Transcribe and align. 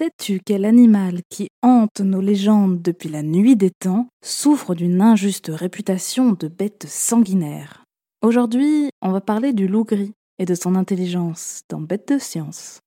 Sais-tu 0.00 0.40
quel 0.42 0.64
animal 0.64 1.20
qui 1.28 1.48
hante 1.62 2.00
nos 2.00 2.22
légendes 2.22 2.80
depuis 2.80 3.10
la 3.10 3.22
nuit 3.22 3.54
des 3.54 3.68
temps 3.68 4.08
souffre 4.24 4.74
d'une 4.74 5.02
injuste 5.02 5.50
réputation 5.52 6.32
de 6.32 6.48
bête 6.48 6.86
sanguinaire? 6.88 7.84
Aujourd'hui, 8.22 8.88
on 9.02 9.12
va 9.12 9.20
parler 9.20 9.52
du 9.52 9.68
loup 9.68 9.84
gris 9.84 10.14
et 10.38 10.46
de 10.46 10.54
son 10.54 10.74
intelligence 10.74 11.64
dans 11.68 11.82
Bête 11.82 12.08
de 12.08 12.18
science. 12.18 12.80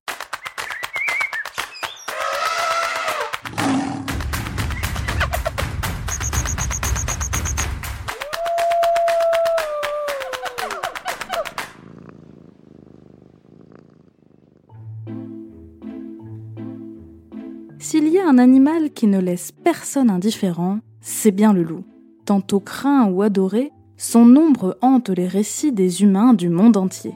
S'il 17.94 18.08
y 18.08 18.18
a 18.18 18.28
un 18.28 18.38
animal 18.38 18.90
qui 18.90 19.06
ne 19.06 19.20
laisse 19.20 19.52
personne 19.52 20.10
indifférent, 20.10 20.80
c'est 21.00 21.30
bien 21.30 21.52
le 21.52 21.62
loup. 21.62 21.84
Tantôt 22.24 22.58
craint 22.58 23.08
ou 23.08 23.22
adoré, 23.22 23.70
son 23.96 24.34
ombre 24.34 24.76
hante 24.82 25.10
les 25.10 25.28
récits 25.28 25.70
des 25.70 26.02
humains 26.02 26.34
du 26.34 26.48
monde 26.48 26.76
entier. 26.76 27.14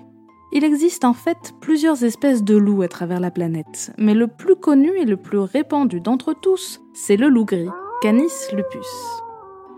Il 0.53 0.63
existe 0.63 1.05
en 1.05 1.15
fait 1.15 1.53
plusieurs 1.61 2.05
espèces 2.05 2.45
de 2.45 2.57
loups 2.57 2.83
à 2.83 2.87
travers 2.87 3.19
la 3.19 3.33
planète, 3.33 3.93
mais 3.99 4.15
le 4.15 4.29
plus 4.29 4.55
connu 4.55 4.93
et 4.97 5.05
le 5.05 5.17
plus 5.17 5.39
répandu 5.39 6.01
d'entre 6.01 6.33
tous, 6.33 6.81
c'est 6.95 7.17
le 7.17 7.29
loup 7.29 7.45
gris, 7.45 7.71
Canis 8.01 8.31
lupus. 8.55 8.87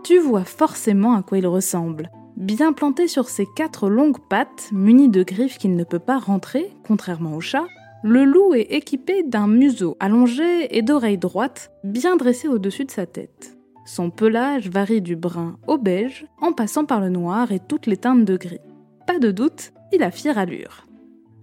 Tu 0.04 0.18
vois 0.18 0.44
forcément 0.44 1.14
à 1.14 1.22
quoi 1.22 1.38
il 1.38 1.46
ressemble. 1.46 2.10
Bien 2.36 2.74
planté 2.74 3.08
sur 3.08 3.30
ses 3.30 3.46
quatre 3.56 3.88
longues 3.88 4.20
pattes, 4.28 4.68
muni 4.70 5.08
de 5.08 5.22
griffes 5.22 5.56
qu'il 5.56 5.76
ne 5.76 5.84
peut 5.84 5.98
pas 5.98 6.18
rentrer, 6.18 6.70
contrairement 6.86 7.36
au 7.36 7.40
chat, 7.40 7.64
le 8.02 8.24
loup 8.24 8.54
est 8.54 8.72
équipé 8.72 9.22
d'un 9.22 9.46
museau 9.46 9.96
allongé 10.00 10.76
et 10.76 10.80
d'oreilles 10.80 11.18
droites 11.18 11.70
bien 11.84 12.16
dressées 12.16 12.48
au-dessus 12.48 12.86
de 12.86 12.90
sa 12.90 13.04
tête. 13.04 13.58
Son 13.84 14.10
pelage 14.10 14.70
varie 14.70 15.02
du 15.02 15.16
brun 15.16 15.58
au 15.66 15.76
beige 15.76 16.24
en 16.40 16.52
passant 16.52 16.86
par 16.86 17.00
le 17.00 17.10
noir 17.10 17.52
et 17.52 17.60
toutes 17.60 17.86
les 17.86 17.98
teintes 17.98 18.24
de 18.24 18.36
gris. 18.38 18.60
Pas 19.06 19.18
de 19.18 19.30
doute, 19.30 19.72
il 19.92 20.02
a 20.02 20.10
fière 20.10 20.38
allure. 20.38 20.86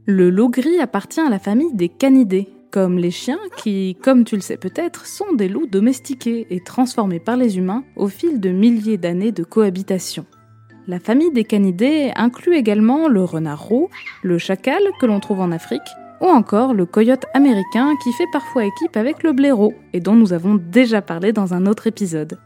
Le 0.08 0.32
loup 0.32 0.50
gris 0.50 0.80
appartient 0.80 1.20
à 1.20 1.30
la 1.30 1.38
famille 1.38 1.74
des 1.74 1.90
canidés, 1.90 2.48
comme 2.72 2.98
les 2.98 3.12
chiens 3.12 3.40
qui, 3.58 3.96
comme 4.02 4.24
tu 4.24 4.36
le 4.36 4.42
sais 4.42 4.58
peut-être, 4.58 5.06
sont 5.06 5.34
des 5.34 5.50
loups 5.50 5.68
domestiqués 5.68 6.48
et 6.50 6.62
transformés 6.62 7.20
par 7.20 7.38
les 7.38 7.58
humains 7.60 7.84
au 7.96 8.08
fil 8.08 8.40
de 8.40 8.50
milliers 8.50 8.98
d'années 8.98 9.32
de 9.32 9.44
cohabitation. 9.44 10.26
La 10.88 11.00
famille 11.00 11.32
des 11.32 11.44
canidés 11.44 12.12
inclut 12.16 12.56
également 12.56 13.10
le 13.10 13.24
renard 13.24 13.62
roux, 13.62 13.90
le 14.24 14.38
chacal 14.38 14.82
que 15.00 15.06
l'on 15.06 15.20
trouve 15.20 15.42
en 15.42 15.52
Afrique, 15.52 15.82
ou 16.22 16.26
encore 16.26 16.74
le 16.74 16.86
coyote 16.86 17.26
américain 17.34 17.94
qui 18.04 18.12
fait 18.14 18.28
parfois 18.32 18.66
équipe 18.66 18.96
avec 18.96 19.24
le 19.24 19.34
blaireau 19.34 19.74
et 19.94 20.00
dont 20.00 20.16
nous 20.16 20.34
avons 20.34 20.56
déjà 20.56 21.02
parlé 21.02 21.34
dans 21.34 21.54
un 21.54 21.66
autre 21.66 21.88
épisode. 21.88 22.38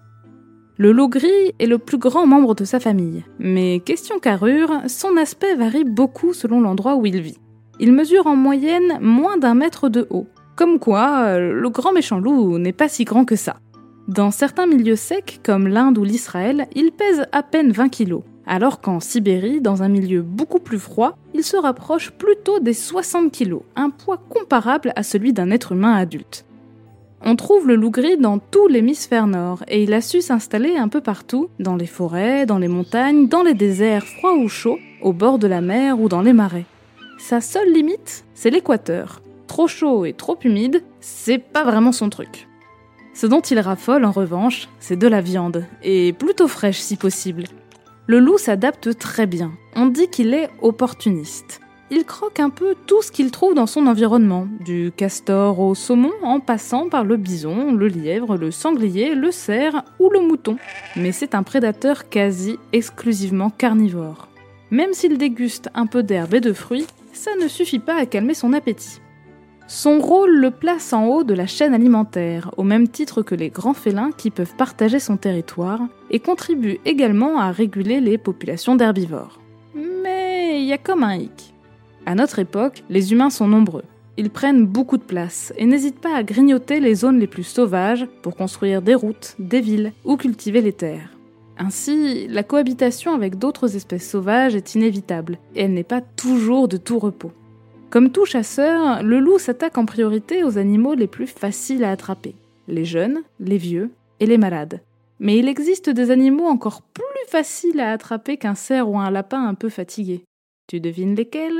Le 0.78 0.92
loup 0.92 1.10
gris 1.10 1.54
est 1.60 1.68
le 1.68 1.78
plus 1.78 1.98
grand 1.98 2.26
membre 2.26 2.56
de 2.56 2.66
sa 2.66 2.80
famille, 2.80 3.24
mais 3.40 3.82
question 3.86 4.20
carrure, 4.20 4.82
son 4.88 5.16
aspect 5.18 5.56
varie 5.56 5.84
beaucoup 5.84 6.34
selon 6.34 6.60
l'endroit 6.62 6.96
où 6.96 7.06
il 7.06 7.22
vit. 7.22 7.38
Il 7.80 7.94
mesure 7.94 8.28
en 8.28 8.36
moyenne 8.36 8.98
moins 9.00 9.38
d'un 9.38 9.54
mètre 9.54 9.90
de 9.90 10.08
haut, 10.10 10.28
comme 10.56 10.80
quoi 10.80 11.38
le 11.38 11.70
grand 11.70 11.94
méchant 11.94 12.20
loup 12.20 12.58
n'est 12.58 12.74
pas 12.74 12.90
si 12.90 13.04
grand 13.04 13.26
que 13.26 13.36
ça. 13.36 13.58
Dans 14.08 14.32
certains 14.32 14.66
milieux 14.66 14.96
secs, 14.96 15.40
comme 15.44 15.68
l'Inde 15.68 15.98
ou 15.98 16.04
l'Israël, 16.04 16.68
il 16.74 16.92
pèse 16.92 17.26
à 17.32 17.44
peine 17.44 17.72
20 17.72 17.90
kilos, 17.90 18.24
alors 18.46 18.82
qu'en 18.82 19.00
Sibérie, 19.00 19.62
dans 19.62 19.84
un 19.84 19.90
milieu 19.90 20.22
beaucoup 20.22 20.60
plus 20.60 20.80
froid, 20.80 21.18
il 21.34 21.44
se 21.44 21.58
rapproche 21.58 22.12
plutôt 22.12 22.60
des 22.60 22.74
60 22.74 23.32
kg, 23.32 23.58
un 23.76 23.90
poids 23.90 24.18
comparable 24.30 24.94
à 24.96 25.04
celui 25.04 25.34
d'un 25.34 25.52
être 25.52 25.74
humain 25.74 25.94
adulte. 25.94 26.46
On 27.24 27.36
trouve 27.36 27.68
le 27.68 27.76
loup 27.76 27.92
gris 27.92 28.18
dans 28.18 28.40
tout 28.40 28.68
l'hémisphère 28.68 29.28
nord 29.28 29.64
et 29.68 29.84
il 29.84 29.94
a 29.94 30.02
su 30.02 30.22
s'installer 30.22 30.76
un 30.78 30.88
peu 30.88 31.02
partout, 31.02 31.50
dans 31.60 31.76
les 31.76 31.86
forêts, 31.86 32.48
dans 32.48 32.58
les 32.58 32.68
montagnes, 32.68 33.28
dans 33.28 33.44
les 33.44 33.54
déserts 33.54 34.06
froids 34.06 34.36
ou 34.36 34.50
chauds, 34.50 34.80
au 35.04 35.14
bord 35.14 35.38
de 35.38 35.46
la 35.46 35.62
mer 35.62 36.00
ou 36.00 36.10
dans 36.10 36.22
les 36.22 36.34
marais. 36.34 36.66
Sa 37.20 37.40
seule 37.40 37.72
limite, 37.72 38.26
c'est 38.34 38.50
l'équateur. 38.50 39.22
Trop 39.46 39.68
chaud 39.68 40.06
et 40.06 40.14
trop 40.14 40.38
humide, 40.44 40.82
c'est 41.00 41.38
pas 41.38 41.64
vraiment 41.64 41.92
son 41.92 42.10
truc. 42.10 42.48
Ce 43.14 43.28
dont 43.28 43.42
il 43.42 43.60
raffole 43.60 44.06
en 44.06 44.12
revanche, 44.12 44.70
c'est 44.80 44.96
de 44.96 45.08
la 45.08 45.22
viande, 45.22 45.66
et 45.84 46.14
plutôt 46.14 46.48
fraîche 46.48 46.80
si 46.80 46.96
possible. 46.96 47.44
Le 48.08 48.20
loup 48.20 48.38
s'adapte 48.38 48.98
très 48.98 49.28
bien. 49.28 49.52
On 49.76 49.86
dit 49.86 50.08
qu'il 50.08 50.34
est 50.34 50.50
opportuniste. 50.62 51.62
Il 51.92 52.06
croque 52.06 52.40
un 52.40 52.50
peu 52.50 52.76
tout 52.88 53.02
ce 53.02 53.12
qu'il 53.12 53.32
trouve 53.32 53.54
dans 53.54 53.68
son 53.68 53.86
environnement, 53.86 54.48
du 54.62 54.92
castor 54.96 55.60
au 55.60 55.76
saumon 55.76 56.14
en 56.24 56.40
passant 56.40 56.90
par 56.90 57.04
le 57.04 57.18
bison, 57.18 57.74
le 57.74 57.88
lièvre, 57.88 58.38
le 58.38 58.50
sanglier, 58.50 59.14
le 59.14 59.30
cerf 59.30 59.84
ou 60.00 60.10
le 60.10 60.22
mouton. 60.22 60.58
Mais 60.96 61.12
c'est 61.12 61.36
un 61.36 61.44
prédateur 61.44 62.10
quasi 62.10 62.58
exclusivement 62.72 63.50
carnivore. 63.50 64.30
Même 64.72 64.94
s'il 64.94 65.18
déguste 65.18 65.70
un 65.76 65.86
peu 65.86 66.02
d'herbe 66.02 66.34
et 66.34 66.40
de 66.40 66.54
fruits, 66.54 66.88
ça 67.12 67.32
ne 67.36 67.50
suffit 67.50 67.80
pas 67.80 67.96
à 67.96 68.06
calmer 68.06 68.34
son 68.34 68.54
appétit. 68.54 69.02
Son 69.74 70.00
rôle 70.00 70.36
le 70.36 70.52
place 70.52 70.92
en 70.92 71.06
haut 71.06 71.24
de 71.24 71.34
la 71.34 71.48
chaîne 71.48 71.74
alimentaire, 71.74 72.52
au 72.58 72.64
même 72.64 72.90
titre 72.90 73.22
que 73.22 73.36
les 73.36 73.50
grands 73.50 73.74
félins 73.74 74.12
qui 74.12 74.30
peuvent 74.30 74.54
partager 74.58 75.00
son 75.00 75.16
territoire, 75.16 75.80
et 76.10 76.20
contribue 76.20 76.82
également 76.84 77.40
à 77.40 77.54
réguler 77.54 78.02
les 78.02 78.18
populations 78.18 78.76
d'herbivores. 78.76 79.40
Mais 79.74 80.62
il 80.62 80.68
y 80.68 80.74
a 80.74 80.78
comme 80.78 81.06
un 81.06 81.16
hic. 81.16 81.54
À 82.06 82.16
notre 82.16 82.40
époque, 82.40 82.84
les 82.90 83.14
humains 83.14 83.30
sont 83.30 83.48
nombreux. 83.48 83.86
Ils 84.18 84.30
prennent 84.30 84.66
beaucoup 84.66 84.98
de 84.98 85.04
place 85.04 85.54
et 85.56 85.66
n'hésitent 85.66 86.02
pas 86.02 86.18
à 86.18 86.24
grignoter 86.24 86.82
les 86.82 86.96
zones 86.96 87.20
les 87.20 87.26
plus 87.26 87.46
sauvages 87.46 88.06
pour 88.24 88.36
construire 88.36 88.82
des 88.82 88.94
routes, 88.94 89.38
des 89.40 89.62
villes 89.62 89.94
ou 90.04 90.18
cultiver 90.18 90.60
les 90.60 90.74
terres. 90.74 91.16
Ainsi, 91.58 92.28
la 92.28 92.44
cohabitation 92.44 93.14
avec 93.14 93.38
d'autres 93.38 93.78
espèces 93.78 94.10
sauvages 94.10 94.54
est 94.54 94.76
inévitable 94.76 95.38
et 95.56 95.62
elle 95.62 95.74
n'est 95.74 95.86
pas 95.86 96.02
toujours 96.02 96.68
de 96.68 96.76
tout 96.76 97.00
repos. 97.00 97.32
Comme 97.92 98.14
tout 98.14 98.26
chasseur, 98.26 99.04
le 99.04 99.20
loup 99.20 99.38
s'attaque 99.38 99.78
en 99.78 99.86
priorité 99.86 100.46
aux 100.46 100.58
animaux 100.58 100.94
les 100.94 101.08
plus 101.08 101.28
faciles 101.28 101.84
à 101.84 101.92
attraper, 101.92 102.36
les 102.70 102.86
jeunes, 102.86 103.20
les 103.42 103.58
vieux 103.58 103.92
et 104.22 104.26
les 104.26 104.38
malades. 104.38 104.80
Mais 105.20 105.38
il 105.38 105.50
existe 105.50 105.90
des 105.90 106.10
animaux 106.10 106.46
encore 106.46 106.84
plus 106.84 107.04
faciles 107.28 107.82
à 107.82 107.92
attraper 107.92 108.38
qu'un 108.38 108.56
cerf 108.56 108.90
ou 108.90 108.98
un 108.98 109.12
lapin 109.12 109.46
un 109.46 109.56
peu 109.56 109.68
fatigué. 109.68 110.24
Tu 110.68 110.80
devines 110.80 111.16
lesquels? 111.16 111.60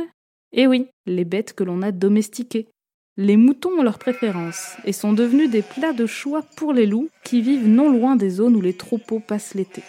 Eh 0.54 0.68
oui, 0.68 0.88
les 1.06 1.26
bêtes 1.26 1.52
que 1.52 1.66
l'on 1.66 1.82
a 1.82 1.92
domestiquées. 1.92 2.70
Les 3.18 3.36
moutons 3.36 3.80
ont 3.80 3.84
leur 3.84 4.00
préférence 4.00 4.78
et 4.86 4.94
sont 4.94 5.12
devenus 5.12 5.50
des 5.50 5.62
plats 5.62 5.92
de 5.92 6.06
choix 6.06 6.44
pour 6.56 6.72
les 6.72 6.86
loups 6.86 7.10
qui 7.26 7.42
vivent 7.42 7.68
non 7.68 7.92
loin 7.92 8.16
des 8.16 8.30
zones 8.30 8.56
où 8.56 8.62
les 8.62 8.74
troupeaux 8.74 9.20
passent 9.20 9.54
l'été. 9.54 9.84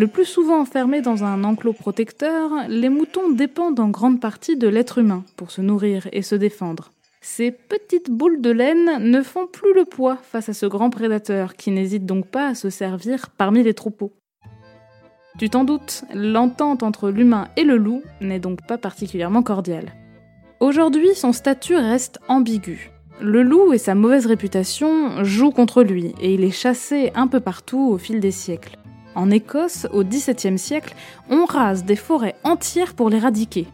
Le 0.00 0.06
plus 0.06 0.24
souvent 0.24 0.62
enfermés 0.62 1.02
dans 1.02 1.24
un 1.24 1.44
enclos 1.44 1.74
protecteur, 1.74 2.50
les 2.68 2.88
moutons 2.88 3.28
dépendent 3.28 3.80
en 3.80 3.90
grande 3.90 4.18
partie 4.18 4.56
de 4.56 4.66
l'être 4.66 4.96
humain 4.96 5.24
pour 5.36 5.50
se 5.50 5.60
nourrir 5.60 6.08
et 6.12 6.22
se 6.22 6.34
défendre. 6.34 6.90
Ces 7.20 7.50
petites 7.50 8.10
boules 8.10 8.40
de 8.40 8.48
laine 8.48 8.96
ne 8.98 9.20
font 9.20 9.46
plus 9.46 9.74
le 9.74 9.84
poids 9.84 10.16
face 10.16 10.48
à 10.48 10.54
ce 10.54 10.64
grand 10.64 10.88
prédateur 10.88 11.54
qui 11.54 11.70
n'hésite 11.70 12.06
donc 12.06 12.28
pas 12.28 12.46
à 12.46 12.54
se 12.54 12.70
servir 12.70 13.28
parmi 13.36 13.62
les 13.62 13.74
troupeaux. 13.74 14.14
Tu 15.38 15.50
t'en 15.50 15.64
doutes, 15.64 16.04
l'entente 16.14 16.82
entre 16.82 17.10
l'humain 17.10 17.48
et 17.58 17.64
le 17.64 17.76
loup 17.76 18.02
n'est 18.22 18.40
donc 18.40 18.66
pas 18.66 18.78
particulièrement 18.78 19.42
cordiale. 19.42 19.92
Aujourd'hui, 20.60 21.14
son 21.14 21.34
statut 21.34 21.76
reste 21.76 22.20
ambigu. 22.26 22.90
Le 23.20 23.42
loup 23.42 23.74
et 23.74 23.78
sa 23.78 23.94
mauvaise 23.94 24.24
réputation 24.24 25.22
jouent 25.24 25.50
contre 25.50 25.82
lui 25.82 26.14
et 26.22 26.32
il 26.32 26.42
est 26.42 26.50
chassé 26.50 27.12
un 27.14 27.26
peu 27.26 27.40
partout 27.40 27.90
au 27.92 27.98
fil 27.98 28.18
des 28.20 28.30
siècles. 28.30 28.79
En 29.14 29.30
Écosse, 29.30 29.86
au 29.92 30.04
XVIIe 30.04 30.58
siècle, 30.58 30.94
on 31.28 31.44
rase 31.44 31.84
des 31.84 31.96
forêts 31.96 32.36
entières 32.44 32.94
pour 32.94 33.10
l'éradiquer. 33.10 33.66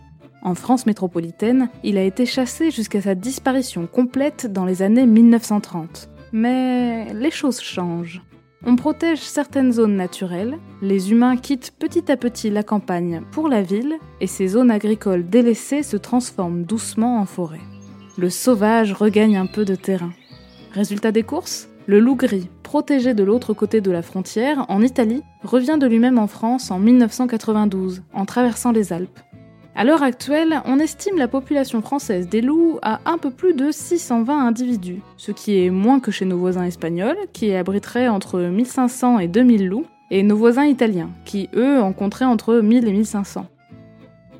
En 0.42 0.54
France 0.54 0.86
métropolitaine, 0.86 1.68
il 1.82 1.98
a 1.98 2.02
été 2.02 2.24
chassé 2.24 2.70
jusqu'à 2.70 3.02
sa 3.02 3.14
disparition 3.14 3.86
complète 3.86 4.50
dans 4.52 4.64
les 4.64 4.82
années 4.82 5.06
1930. 5.06 6.08
Mais 6.32 7.12
les 7.12 7.30
choses 7.30 7.60
changent. 7.60 8.22
On 8.64 8.76
protège 8.76 9.20
certaines 9.20 9.72
zones 9.72 9.96
naturelles, 9.96 10.58
les 10.82 11.12
humains 11.12 11.36
quittent 11.36 11.72
petit 11.78 12.10
à 12.10 12.16
petit 12.16 12.50
la 12.50 12.62
campagne 12.62 13.22
pour 13.30 13.48
la 13.48 13.62
ville, 13.62 13.94
et 14.20 14.26
ces 14.26 14.48
zones 14.48 14.70
agricoles 14.70 15.28
délaissées 15.28 15.82
se 15.82 15.96
transforment 15.96 16.64
doucement 16.64 17.20
en 17.20 17.26
forêt. 17.26 17.60
Le 18.16 18.30
sauvage 18.30 18.92
regagne 18.92 19.36
un 19.36 19.46
peu 19.46 19.64
de 19.64 19.74
terrain. 19.74 20.12
Résultat 20.72 21.12
des 21.12 21.22
courses? 21.22 21.68
Le 21.86 22.00
loup 22.00 22.16
gris, 22.16 22.48
protégé 22.66 23.14
de 23.14 23.22
l'autre 23.22 23.54
côté 23.54 23.80
de 23.80 23.92
la 23.92 24.02
frontière, 24.02 24.66
en 24.68 24.82
Italie, 24.82 25.22
revient 25.44 25.78
de 25.80 25.86
lui-même 25.86 26.18
en 26.18 26.26
France 26.26 26.72
en 26.72 26.80
1992, 26.80 28.02
en 28.12 28.24
traversant 28.24 28.72
les 28.72 28.92
Alpes. 28.92 29.20
À 29.76 29.84
l'heure 29.84 30.02
actuelle, 30.02 30.60
on 30.64 30.80
estime 30.80 31.16
la 31.16 31.28
population 31.28 31.80
française 31.80 32.28
des 32.28 32.40
loups 32.40 32.80
à 32.82 32.98
un 33.06 33.18
peu 33.18 33.30
plus 33.30 33.54
de 33.54 33.70
620 33.70 34.48
individus, 34.48 35.00
ce 35.16 35.30
qui 35.30 35.64
est 35.64 35.70
moins 35.70 36.00
que 36.00 36.10
chez 36.10 36.24
nos 36.24 36.38
voisins 36.38 36.64
espagnols, 36.64 37.16
qui 37.32 37.54
abriteraient 37.54 38.08
entre 38.08 38.40
1500 38.40 39.20
et 39.20 39.28
2000 39.28 39.68
loups, 39.68 39.86
et 40.10 40.24
nos 40.24 40.36
voisins 40.36 40.64
italiens, 40.64 41.10
qui 41.24 41.48
eux 41.54 41.80
en 41.80 41.92
compteraient 41.92 42.24
entre 42.24 42.56
1000 42.56 42.88
et 42.88 42.92
1500. 42.92 43.46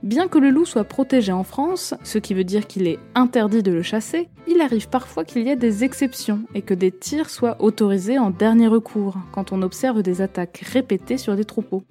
Bien 0.07 0.29
que 0.29 0.39
le 0.39 0.51
loup 0.51 0.65
soit 0.65 0.85
protégé 0.85 1.33
en 1.33 1.43
France, 1.43 1.93
ce 2.05 2.19
qui 2.19 2.33
veut 2.33 2.45
dire 2.45 2.69
qu'il 2.69 2.87
est 2.87 3.01
interdit 3.17 3.65
de 3.65 3.73
le 3.73 3.83
chasser, 3.83 4.29
il 4.47 4.61
arrive 4.61 4.89
parfois 4.89 5.25
qu'il 5.25 5.45
y 5.45 5.49
ait 5.49 5.57
des 5.57 5.83
exceptions 5.83 6.43
et 6.55 6.63
que 6.63 6.75
des 6.75 6.93
tirs 6.93 7.29
soient 7.29 7.61
autorisés 7.61 8.17
en 8.17 8.31
dernier 8.31 8.69
recours 8.69 9.17
quand 9.33 9.51
on 9.51 9.63
observe 9.63 10.05
des 10.05 10.23
attaques 10.23 10.63
répétées 10.73 11.19
sur 11.19 11.35
des 11.35 11.45
troupeaux. 11.45 11.83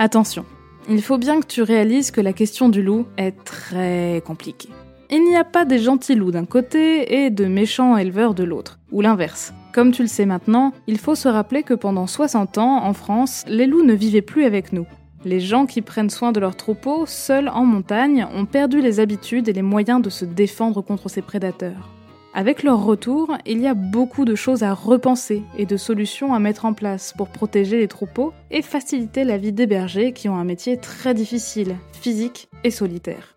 Attention, 0.00 0.44
il 0.88 1.00
faut 1.00 1.18
bien 1.18 1.38
que 1.38 1.46
tu 1.46 1.62
réalises 1.62 2.10
que 2.10 2.20
la 2.20 2.32
question 2.32 2.68
du 2.68 2.82
loup 2.82 3.06
est 3.16 3.44
très 3.44 4.24
compliquée. 4.26 4.70
Il 5.12 5.22
n'y 5.22 5.36
a 5.36 5.44
pas 5.44 5.64
des 5.64 5.78
gentils 5.78 6.16
loups 6.16 6.32
d'un 6.32 6.46
côté 6.46 7.26
et 7.26 7.30
de 7.30 7.44
méchants 7.44 7.96
éleveurs 7.96 8.34
de 8.34 8.42
l'autre, 8.42 8.80
ou 8.90 9.02
l'inverse. 9.02 9.54
Comme 9.72 9.92
tu 9.92 10.02
le 10.02 10.08
sais 10.08 10.26
maintenant, 10.26 10.72
il 10.88 10.98
faut 10.98 11.14
se 11.14 11.28
rappeler 11.28 11.62
que 11.62 11.74
pendant 11.74 12.08
60 12.08 12.58
ans, 12.58 12.82
en 12.82 12.92
France, 12.92 13.44
les 13.46 13.68
loups 13.68 13.84
ne 13.84 13.94
vivaient 13.94 14.20
plus 14.20 14.44
avec 14.46 14.72
nous. 14.72 14.86
Les 15.24 15.40
gens 15.40 15.66
qui 15.66 15.82
prennent 15.82 16.10
soin 16.10 16.32
de 16.32 16.40
leurs 16.40 16.56
troupeaux, 16.56 17.06
seuls 17.06 17.48
en 17.48 17.64
montagne, 17.64 18.26
ont 18.34 18.46
perdu 18.46 18.80
les 18.80 19.00
habitudes 19.00 19.48
et 19.48 19.52
les 19.52 19.62
moyens 19.62 20.02
de 20.02 20.10
se 20.10 20.24
défendre 20.24 20.82
contre 20.82 21.08
ces 21.08 21.22
prédateurs. 21.22 21.90
Avec 22.34 22.62
leur 22.62 22.84
retour, 22.84 23.34
il 23.46 23.60
y 23.60 23.66
a 23.66 23.72
beaucoup 23.72 24.26
de 24.26 24.34
choses 24.34 24.62
à 24.62 24.74
repenser 24.74 25.42
et 25.56 25.64
de 25.64 25.78
solutions 25.78 26.34
à 26.34 26.38
mettre 26.38 26.66
en 26.66 26.74
place 26.74 27.14
pour 27.16 27.28
protéger 27.28 27.78
les 27.78 27.88
troupeaux 27.88 28.34
et 28.50 28.60
faciliter 28.60 29.24
la 29.24 29.38
vie 29.38 29.52
des 29.52 29.66
bergers 29.66 30.12
qui 30.12 30.28
ont 30.28 30.36
un 30.36 30.44
métier 30.44 30.76
très 30.76 31.14
difficile, 31.14 31.76
physique 31.92 32.50
et 32.62 32.70
solitaire. 32.70 33.36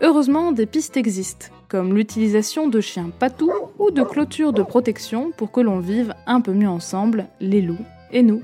Heureusement, 0.00 0.50
des 0.50 0.64
pistes 0.64 0.96
existent, 0.96 1.48
comme 1.68 1.94
l'utilisation 1.94 2.68
de 2.68 2.80
chiens 2.80 3.10
patous 3.18 3.52
ou 3.78 3.90
de 3.90 4.02
clôtures 4.02 4.54
de 4.54 4.62
protection 4.62 5.30
pour 5.36 5.52
que 5.52 5.60
l'on 5.60 5.78
vive 5.78 6.14
un 6.26 6.40
peu 6.40 6.52
mieux 6.52 6.70
ensemble, 6.70 7.26
les 7.38 7.60
loups 7.60 7.84
et 8.12 8.22
nous. 8.22 8.40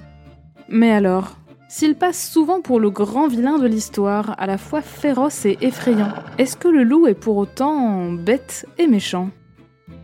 Mais 0.69 0.91
alors, 0.91 1.38
s'il 1.69 1.95
passe 1.95 2.31
souvent 2.31 2.63
pour 2.63 2.81
le 2.81 2.89
grand 2.89 3.29
vilain 3.29 3.59
de 3.59 3.67
l'histoire, 3.67 4.35
à 4.39 4.47
la 4.47 4.57
fois 4.57 4.81
féroce 4.81 5.45
et 5.45 5.59
effrayant, 5.61 6.13
est-ce 6.39 6.57
que 6.57 6.69
le 6.69 6.83
loup 6.83 7.07
est 7.07 7.15
pour 7.15 7.37
autant 7.37 8.11
bête 8.11 8.67
et 8.79 8.87
méchant? 8.87 9.31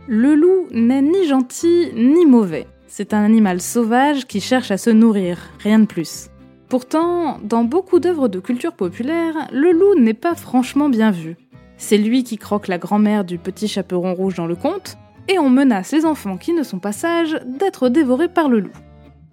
Le 0.07 0.35
loup 0.35 0.69
n'est 0.71 1.01
ni 1.01 1.27
gentil 1.27 1.89
ni 1.97 2.27
mauvais. 2.27 2.67
C'est 2.87 3.15
un 3.15 3.25
animal 3.25 3.63
sauvage 3.63 4.27
qui 4.27 4.41
cherche 4.41 4.71
à 4.71 4.77
se 4.77 4.91
nourrir, 4.91 5.39
rien 5.59 5.79
de 5.79 5.87
plus. 5.87 6.29
Pourtant, 6.69 7.39
dans 7.43 7.65
beaucoup 7.65 7.99
d'œuvres 7.99 8.29
de 8.29 8.41
culture 8.41 8.75
populaire, 8.75 9.49
le 9.51 9.73
loup 9.73 9.99
n'est 9.99 10.13
pas 10.13 10.35
franchement 10.35 10.91
bien 10.91 11.11
vu. 11.11 11.37
C'est 11.79 11.99
lui 11.99 12.25
qui 12.25 12.37
croque 12.37 12.69
la 12.69 12.79
grand-mère 12.79 13.25
du 13.25 13.39
petit 13.39 13.69
chaperon 13.69 14.15
rouge 14.15 14.35
dans 14.35 14.47
le 14.47 14.55
conte, 14.55 14.99
et 15.29 15.39
on 15.39 15.49
menace 15.49 15.93
les 15.93 16.05
enfants 16.05 16.37
qui 16.37 16.53
ne 16.53 16.63
sont 16.63 16.79
pas 16.79 16.93
sages 16.93 17.41
d'être 17.47 17.89
dévorés 17.89 18.29
par 18.29 18.51
le 18.51 18.61
loup. 18.61 18.73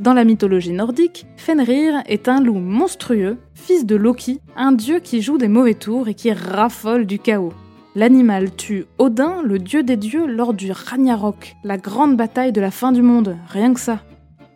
Dans 0.02 0.14
la 0.16 0.24
mythologie 0.24 0.74
nordique, 0.74 1.28
Fenrir 1.38 2.02
est 2.08 2.28
un 2.28 2.42
loup 2.42 2.58
monstrueux, 2.58 3.38
fils 3.54 3.86
de 3.86 3.96
Loki, 3.96 4.42
un 4.56 4.72
dieu 4.72 5.00
qui 5.00 5.22
joue 5.22 5.38
des 5.38 5.48
mauvais 5.48 5.76
tours 5.76 6.08
et 6.08 6.16
qui 6.16 6.32
raffole 6.32 7.06
du 7.06 7.20
chaos. 7.20 7.54
L'animal 7.94 8.56
tue 8.56 8.88
Odin, 8.98 9.44
le 9.44 9.60
dieu 9.60 9.84
des 9.84 9.98
dieux, 9.98 10.26
lors 10.26 10.56
du 10.56 10.72
Ragnarok, 10.72 11.56
la 11.64 11.78
grande 11.78 12.18
bataille 12.18 12.52
de 12.52 12.60
la 12.60 12.72
fin 12.72 12.92
du 12.92 13.04
monde, 13.04 13.38
rien 13.48 13.76
que 13.76 13.80
ça. 13.80 14.00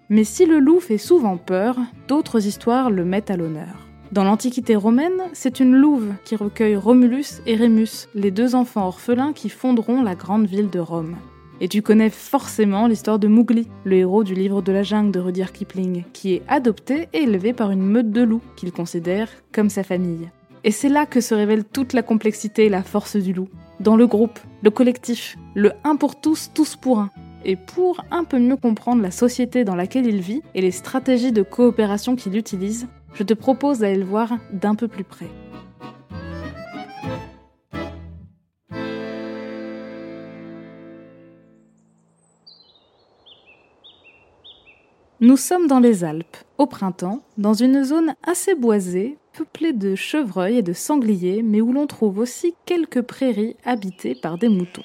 Mais 0.09 0.23
si 0.23 0.47
le 0.47 0.57
loup 0.57 0.79
fait 0.79 0.97
souvent 0.97 1.37
peur, 1.37 1.77
d'autres 2.07 2.47
histoires 2.47 2.89
le 2.89 3.05
mettent 3.05 3.29
à 3.29 3.37
l'honneur. 3.37 3.87
Dans 4.11 4.23
l'Antiquité 4.23 4.75
romaine, 4.75 5.21
c'est 5.33 5.59
une 5.59 5.75
louve 5.75 6.11
qui 6.23 6.35
recueille 6.35 6.75
Romulus 6.75 7.43
et 7.45 7.53
Rémus, 7.53 8.07
les 8.15 8.31
deux 8.31 8.55
enfants 8.55 8.87
orphelins 8.87 9.33
qui 9.33 9.49
fonderont 9.49 10.01
la 10.01 10.15
grande 10.15 10.47
ville 10.47 10.71
de 10.71 10.79
Rome. 10.79 11.17
Et 11.61 11.69
tu 11.69 11.81
connais 11.81 12.09
forcément 12.09 12.87
l'histoire 12.87 13.17
de 13.17 13.27
Mowgli, 13.27 13.67
le 13.85 13.95
héros 13.95 14.23
du 14.23 14.33
livre 14.33 14.61
de 14.61 14.71
la 14.73 14.83
jungle 14.83 15.11
de 15.11 15.19
Rudyard 15.19 15.53
Kipling, 15.53 16.03
qui 16.11 16.33
est 16.33 16.41
adopté 16.47 17.07
et 17.13 17.23
élevé 17.23 17.53
par 17.53 17.71
une 17.71 17.81
meute 17.85 18.11
de 18.11 18.21
loups 18.21 18.41
qu'il 18.57 18.73
considère 18.73 19.29
comme 19.53 19.69
sa 19.69 19.83
famille. 19.83 20.29
Et 20.65 20.71
c'est 20.71 20.89
là 20.89 21.05
que 21.05 21.21
se 21.21 21.33
révèle 21.33 21.63
toute 21.63 21.93
la 21.93 22.01
complexité 22.01 22.65
et 22.65 22.69
la 22.69 22.83
force 22.83 23.15
du 23.15 23.31
loup. 23.31 23.47
Dans 23.79 23.95
le 23.95 24.07
groupe, 24.07 24.39
le 24.63 24.69
collectif, 24.69 25.37
le 25.53 25.71
un 25.83 25.95
pour 25.95 26.19
tous, 26.19 26.51
tous 26.53 26.75
pour 26.75 26.99
un. 26.99 27.09
Et 27.45 27.55
pour 27.55 28.03
un 28.09 28.23
peu 28.23 28.39
mieux 28.39 28.57
comprendre 28.57 29.01
la 29.01 29.11
société 29.11 29.63
dans 29.63 29.75
laquelle 29.75 30.07
il 30.07 30.19
vit 30.19 30.41
et 30.55 30.61
les 30.61 30.71
stratégies 30.71 31.31
de 31.31 31.43
coopération 31.43 32.15
qu'il 32.15 32.35
utilise, 32.35 32.87
je 33.13 33.23
te 33.23 33.33
propose 33.33 33.79
d'aller 33.79 33.97
le 33.97 34.05
voir 34.05 34.37
d'un 34.51 34.75
peu 34.75 34.87
plus 34.87 35.03
près. 35.03 35.29
Nous 45.25 45.37
sommes 45.37 45.65
dans 45.65 45.79
les 45.79 46.03
Alpes, 46.03 46.37
au 46.59 46.67
printemps, 46.67 47.23
dans 47.39 47.55
une 47.55 47.83
zone 47.83 48.13
assez 48.21 48.53
boisée, 48.53 49.17
peuplée 49.33 49.73
de 49.73 49.95
chevreuils 49.95 50.59
et 50.59 50.61
de 50.61 50.71
sangliers, 50.71 51.41
mais 51.41 51.61
où 51.61 51.73
l'on 51.73 51.87
trouve 51.87 52.19
aussi 52.19 52.53
quelques 52.67 53.01
prairies 53.01 53.55
habitées 53.65 54.13
par 54.13 54.37
des 54.37 54.49
moutons. 54.49 54.83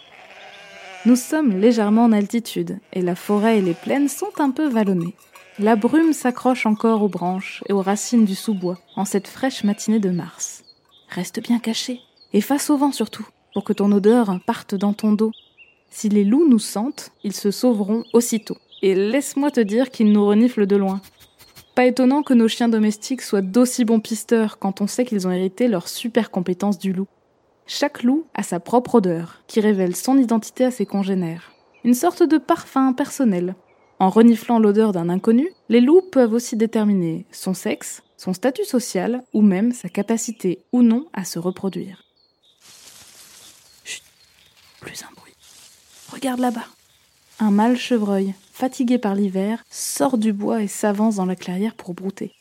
Nous 1.04 1.16
sommes 1.16 1.60
légèrement 1.60 2.04
en 2.04 2.12
altitude, 2.12 2.78
et 2.94 3.02
la 3.02 3.16
forêt 3.16 3.58
et 3.58 3.60
les 3.60 3.74
plaines 3.74 4.08
sont 4.08 4.30
un 4.38 4.50
peu 4.50 4.66
vallonnées. 4.66 5.14
La 5.58 5.76
brume 5.76 6.14
s'accroche 6.14 6.64
encore 6.64 7.02
aux 7.02 7.10
branches 7.10 7.62
et 7.68 7.74
aux 7.74 7.82
racines 7.82 8.24
du 8.24 8.34
sous-bois 8.34 8.78
en 8.96 9.04
cette 9.04 9.28
fraîche 9.28 9.62
matinée 9.62 10.00
de 10.00 10.08
mars. 10.08 10.64
Reste 11.10 11.42
bien 11.42 11.58
caché, 11.58 12.00
et 12.32 12.40
face 12.40 12.70
au 12.70 12.78
vent 12.78 12.92
surtout, 12.92 13.28
pour 13.52 13.62
que 13.62 13.74
ton 13.74 13.92
odeur 13.92 14.40
parte 14.46 14.74
dans 14.74 14.94
ton 14.94 15.12
dos. 15.12 15.32
Si 15.90 16.08
les 16.08 16.24
loups 16.24 16.48
nous 16.48 16.58
sentent, 16.58 17.12
ils 17.24 17.36
se 17.36 17.50
sauveront 17.50 18.04
aussitôt 18.14 18.56
et 18.82 18.94
laisse-moi 18.94 19.50
te 19.50 19.60
dire 19.60 19.90
qu'ils 19.90 20.12
nous 20.12 20.26
reniflent 20.26 20.66
de 20.66 20.76
loin. 20.76 21.00
Pas 21.74 21.86
étonnant 21.86 22.22
que 22.22 22.34
nos 22.34 22.48
chiens 22.48 22.68
domestiques 22.68 23.22
soient 23.22 23.42
d'aussi 23.42 23.84
bons 23.84 24.00
pisteurs 24.00 24.58
quand 24.58 24.80
on 24.80 24.86
sait 24.86 25.04
qu'ils 25.04 25.26
ont 25.26 25.30
hérité 25.30 25.68
leur 25.68 25.88
super 25.88 26.30
compétence 26.30 26.78
du 26.78 26.92
loup. 26.92 27.06
Chaque 27.66 28.02
loup 28.02 28.26
a 28.34 28.42
sa 28.42 28.58
propre 28.58 28.96
odeur, 28.96 29.42
qui 29.46 29.60
révèle 29.60 29.94
son 29.94 30.18
identité 30.18 30.64
à 30.64 30.70
ses 30.70 30.86
congénères. 30.86 31.52
Une 31.84 31.94
sorte 31.94 32.22
de 32.22 32.36
parfum 32.36 32.92
personnel. 32.92 33.54
En 34.00 34.10
reniflant 34.10 34.58
l'odeur 34.58 34.92
d'un 34.92 35.08
inconnu, 35.08 35.48
les 35.68 35.80
loups 35.80 36.02
peuvent 36.02 36.32
aussi 36.32 36.56
déterminer 36.56 37.26
son 37.30 37.54
sexe, 37.54 38.02
son 38.16 38.32
statut 38.32 38.64
social 38.64 39.22
ou 39.32 39.40
même 39.40 39.72
sa 39.72 39.88
capacité 39.88 40.64
ou 40.72 40.82
non 40.82 41.06
à 41.12 41.24
se 41.24 41.38
reproduire. 41.38 42.02
Plus 44.80 45.02
un 45.04 45.14
bruit. 45.14 45.34
Regarde 46.12 46.40
là-bas. 46.40 46.66
Un 47.42 47.50
mâle 47.50 47.78
chevreuil, 47.78 48.34
fatigué 48.52 48.98
par 48.98 49.14
l'hiver, 49.14 49.64
sort 49.70 50.18
du 50.18 50.34
bois 50.34 50.62
et 50.62 50.68
s'avance 50.68 51.16
dans 51.16 51.24
la 51.24 51.36
clairière 51.36 51.74
pour 51.74 51.94
brouter. 51.94 52.34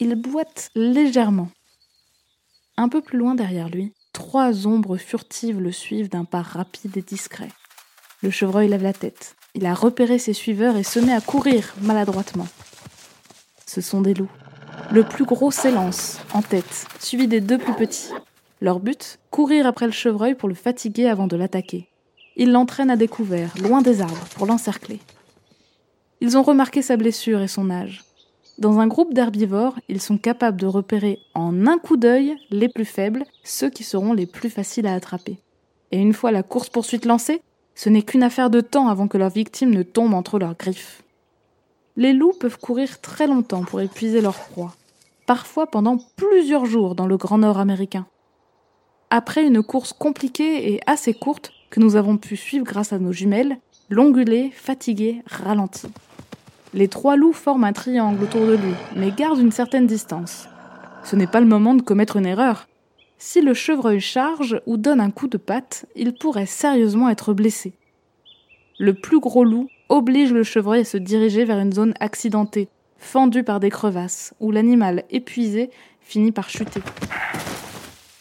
Il 0.00 0.16
boite 0.16 0.70
légèrement. 0.74 1.48
Un 2.76 2.88
peu 2.88 3.00
plus 3.02 3.18
loin 3.18 3.36
derrière 3.36 3.68
lui, 3.68 3.92
trois 4.12 4.66
ombres 4.66 4.96
furtives 4.96 5.60
le 5.60 5.70
suivent 5.70 6.08
d'un 6.08 6.24
pas 6.24 6.42
rapide 6.42 6.96
et 6.96 7.02
discret. 7.02 7.50
Le 8.20 8.30
chevreuil 8.30 8.66
lève 8.66 8.82
la 8.82 8.92
tête. 8.92 9.36
Il 9.54 9.64
a 9.64 9.74
repéré 9.74 10.18
ses 10.18 10.32
suiveurs 10.32 10.76
et 10.76 10.82
se 10.82 10.98
met 10.98 11.14
à 11.14 11.20
courir 11.20 11.72
maladroitement. 11.80 12.48
Ce 13.64 13.80
sont 13.80 14.00
des 14.00 14.14
loups. 14.14 14.32
Le 14.90 15.04
plus 15.04 15.24
gros 15.24 15.52
s'élance, 15.52 16.18
en 16.34 16.42
tête, 16.42 16.86
suivi 16.98 17.28
des 17.28 17.40
deux 17.40 17.58
plus 17.58 17.74
petits. 17.74 18.10
Leur 18.60 18.80
but 18.80 19.20
Courir 19.30 19.68
après 19.68 19.86
le 19.86 19.92
chevreuil 19.92 20.34
pour 20.34 20.48
le 20.48 20.56
fatiguer 20.56 21.06
avant 21.06 21.28
de 21.28 21.36
l'attaquer. 21.36 21.91
Ils 22.36 22.52
l'entraînent 22.52 22.90
à 22.90 22.96
découvert, 22.96 23.52
loin 23.60 23.82
des 23.82 24.00
arbres, 24.00 24.26
pour 24.34 24.46
l'encercler. 24.46 25.00
Ils 26.20 26.38
ont 26.38 26.42
remarqué 26.42 26.82
sa 26.82 26.96
blessure 26.96 27.40
et 27.40 27.48
son 27.48 27.70
âge. 27.70 28.04
Dans 28.58 28.78
un 28.78 28.86
groupe 28.86 29.14
d'herbivores, 29.14 29.78
ils 29.88 30.00
sont 30.00 30.18
capables 30.18 30.60
de 30.60 30.66
repérer 30.66 31.18
en 31.34 31.66
un 31.66 31.78
coup 31.78 31.96
d'œil 31.96 32.36
les 32.50 32.68
plus 32.68 32.84
faibles, 32.84 33.24
ceux 33.44 33.70
qui 33.70 33.82
seront 33.82 34.12
les 34.12 34.26
plus 34.26 34.50
faciles 34.50 34.86
à 34.86 34.94
attraper. 34.94 35.38
Et 35.90 35.98
une 35.98 36.12
fois 36.12 36.30
la 36.30 36.42
course-poursuite 36.42 37.06
lancée, 37.06 37.42
ce 37.74 37.88
n'est 37.88 38.02
qu'une 38.02 38.22
affaire 38.22 38.50
de 38.50 38.60
temps 38.60 38.88
avant 38.88 39.08
que 39.08 39.18
leur 39.18 39.30
victime 39.30 39.70
ne 39.70 39.82
tombe 39.82 40.14
entre 40.14 40.38
leurs 40.38 40.56
griffes. 40.56 41.02
Les 41.96 42.12
loups 42.12 42.34
peuvent 42.38 42.58
courir 42.58 43.00
très 43.00 43.26
longtemps 43.26 43.64
pour 43.64 43.80
épuiser 43.80 44.20
leur 44.20 44.38
proie, 44.38 44.74
parfois 45.26 45.66
pendant 45.66 45.98
plusieurs 46.16 46.66
jours 46.66 46.94
dans 46.94 47.06
le 47.06 47.16
Grand 47.16 47.38
Nord 47.38 47.58
américain. 47.58 48.06
Après 49.10 49.44
une 49.44 49.62
course 49.62 49.92
compliquée 49.92 50.72
et 50.72 50.80
assez 50.86 51.12
courte, 51.12 51.52
que 51.72 51.80
nous 51.80 51.96
avons 51.96 52.18
pu 52.18 52.36
suivre 52.36 52.66
grâce 52.66 52.92
à 52.92 52.98
nos 52.98 53.12
jumelles, 53.12 53.56
l'ongulé, 53.88 54.52
fatigué, 54.54 55.22
ralentit. 55.26 55.88
Les 56.74 56.86
trois 56.86 57.16
loups 57.16 57.32
forment 57.32 57.64
un 57.64 57.72
triangle 57.72 58.22
autour 58.22 58.46
de 58.46 58.56
lui, 58.56 58.74
mais 58.94 59.10
gardent 59.10 59.40
une 59.40 59.52
certaine 59.52 59.86
distance. 59.86 60.48
Ce 61.02 61.16
n'est 61.16 61.26
pas 61.26 61.40
le 61.40 61.46
moment 61.46 61.74
de 61.74 61.80
commettre 61.80 62.18
une 62.18 62.26
erreur. 62.26 62.68
Si 63.16 63.40
le 63.40 63.54
chevreuil 63.54 64.00
charge 64.00 64.60
ou 64.66 64.76
donne 64.76 65.00
un 65.00 65.10
coup 65.10 65.28
de 65.28 65.38
patte, 65.38 65.86
il 65.96 66.12
pourrait 66.12 66.44
sérieusement 66.44 67.08
être 67.08 67.32
blessé. 67.32 67.72
Le 68.78 68.92
plus 68.92 69.18
gros 69.18 69.44
loup 69.44 69.68
oblige 69.88 70.32
le 70.32 70.42
chevreuil 70.42 70.82
à 70.82 70.84
se 70.84 70.98
diriger 70.98 71.46
vers 71.46 71.58
une 71.58 71.72
zone 71.72 71.94
accidentée, 72.00 72.68
fendue 72.98 73.44
par 73.44 73.60
des 73.60 73.70
crevasses, 73.70 74.34
où 74.40 74.50
l'animal 74.50 75.04
épuisé 75.08 75.70
finit 76.02 76.32
par 76.32 76.50
chuter. 76.50 76.82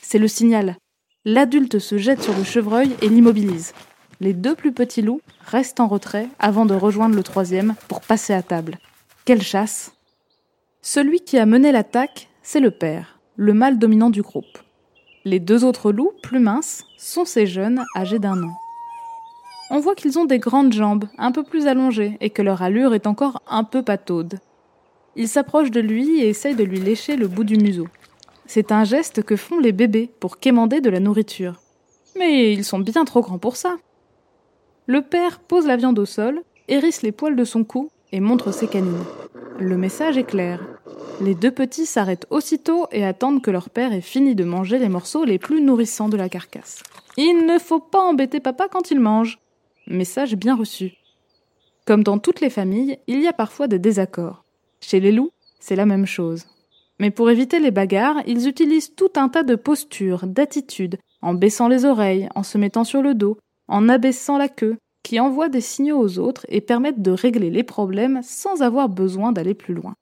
C'est 0.01 0.19
le 0.19 0.29
signal. 0.29 0.77
L'adulte 1.23 1.77
se 1.77 1.99
jette 1.99 2.23
sur 2.23 2.35
le 2.35 2.43
chevreuil 2.43 2.95
et 3.03 3.07
l'immobilise. 3.07 3.73
Les 4.21 4.33
deux 4.33 4.55
plus 4.55 4.71
petits 4.71 5.03
loups 5.03 5.21
restent 5.45 5.79
en 5.79 5.87
retrait 5.87 6.27
avant 6.39 6.65
de 6.65 6.73
rejoindre 6.73 7.15
le 7.15 7.21
troisième 7.21 7.75
pour 7.87 8.01
passer 8.01 8.33
à 8.33 8.41
table. 8.41 8.79
Quelle 9.23 9.43
chasse 9.43 9.93
Celui 10.81 11.19
qui 11.19 11.37
a 11.37 11.45
mené 11.45 11.71
l'attaque, 11.71 12.27
c'est 12.41 12.59
le 12.59 12.71
père, 12.71 13.19
le 13.35 13.53
mâle 13.53 13.77
dominant 13.77 14.09
du 14.09 14.23
groupe. 14.23 14.57
Les 15.23 15.39
deux 15.39 15.63
autres 15.63 15.91
loups, 15.91 16.13
plus 16.23 16.39
minces, 16.39 16.85
sont 16.97 17.25
ces 17.25 17.45
jeunes 17.45 17.85
âgés 17.95 18.17
d'un 18.17 18.41
an. 18.41 18.53
On 19.69 19.79
voit 19.79 19.93
qu'ils 19.93 20.17
ont 20.17 20.25
des 20.25 20.39
grandes 20.39 20.73
jambes, 20.73 21.05
un 21.19 21.31
peu 21.31 21.43
plus 21.43 21.67
allongées, 21.67 22.17
et 22.19 22.31
que 22.31 22.41
leur 22.41 22.63
allure 22.63 22.95
est 22.95 23.05
encore 23.05 23.43
un 23.47 23.63
peu 23.63 23.83
pataude. 23.83 24.39
Ils 25.15 25.27
s'approchent 25.27 25.69
de 25.69 25.81
lui 25.81 26.21
et 26.21 26.29
essayent 26.29 26.55
de 26.55 26.63
lui 26.63 26.79
lécher 26.79 27.15
le 27.15 27.27
bout 27.27 27.43
du 27.43 27.57
museau. 27.57 27.87
C'est 28.53 28.73
un 28.73 28.83
geste 28.83 29.23
que 29.23 29.37
font 29.37 29.59
les 29.61 29.71
bébés 29.71 30.11
pour 30.19 30.37
quémander 30.37 30.81
de 30.81 30.89
la 30.89 30.99
nourriture. 30.99 31.61
Mais 32.17 32.51
ils 32.51 32.65
sont 32.65 32.79
bien 32.79 33.05
trop 33.05 33.21
grands 33.21 33.37
pour 33.37 33.55
ça. 33.55 33.77
Le 34.87 35.01
père 35.01 35.39
pose 35.39 35.65
la 35.65 35.77
viande 35.77 35.97
au 35.99 36.05
sol, 36.05 36.41
hérisse 36.67 37.01
les 37.01 37.13
poils 37.13 37.37
de 37.37 37.45
son 37.45 37.63
cou 37.63 37.89
et 38.11 38.19
montre 38.19 38.51
ses 38.51 38.67
canines. 38.67 39.05
Le 39.57 39.77
message 39.77 40.17
est 40.17 40.25
clair. 40.25 40.59
Les 41.21 41.33
deux 41.33 41.51
petits 41.51 41.85
s'arrêtent 41.85 42.27
aussitôt 42.29 42.87
et 42.91 43.05
attendent 43.05 43.41
que 43.41 43.51
leur 43.51 43.69
père 43.69 43.93
ait 43.93 44.01
fini 44.01 44.35
de 44.35 44.43
manger 44.43 44.79
les 44.79 44.89
morceaux 44.89 45.23
les 45.23 45.39
plus 45.39 45.61
nourrissants 45.61 46.09
de 46.09 46.17
la 46.17 46.27
carcasse. 46.27 46.83
Il 47.15 47.45
ne 47.45 47.57
faut 47.57 47.79
pas 47.79 48.01
embêter 48.01 48.41
papa 48.41 48.67
quand 48.69 48.91
il 48.91 48.99
mange. 48.99 49.39
Message 49.87 50.35
bien 50.35 50.57
reçu. 50.57 50.91
Comme 51.85 52.03
dans 52.03 52.19
toutes 52.19 52.41
les 52.41 52.49
familles, 52.49 52.99
il 53.07 53.21
y 53.21 53.27
a 53.27 53.33
parfois 53.33 53.69
des 53.69 53.79
désaccords. 53.79 54.43
Chez 54.81 54.99
les 54.99 55.13
loups, 55.13 55.31
c'est 55.61 55.77
la 55.77 55.85
même 55.85 56.05
chose. 56.05 56.47
Mais 57.01 57.09
pour 57.09 57.31
éviter 57.31 57.59
les 57.59 57.71
bagarres, 57.71 58.21
ils 58.27 58.47
utilisent 58.47 58.93
tout 58.93 59.09
un 59.15 59.27
tas 59.27 59.41
de 59.41 59.55
postures, 59.55 60.27
d'attitudes, 60.27 60.99
en 61.23 61.33
baissant 61.33 61.67
les 61.67 61.83
oreilles, 61.83 62.29
en 62.35 62.43
se 62.43 62.59
mettant 62.59 62.83
sur 62.83 63.01
le 63.01 63.15
dos, 63.15 63.39
en 63.67 63.89
abaissant 63.89 64.37
la 64.37 64.47
queue, 64.47 64.77
qui 65.01 65.19
envoient 65.19 65.49
des 65.49 65.61
signaux 65.61 65.97
aux 65.97 66.19
autres 66.19 66.45
et 66.47 66.61
permettent 66.61 67.01
de 67.01 67.09
régler 67.09 67.49
les 67.49 67.63
problèmes 67.63 68.21
sans 68.21 68.61
avoir 68.61 68.87
besoin 68.87 69.31
d'aller 69.31 69.55
plus 69.55 69.73
loin. 69.73 69.95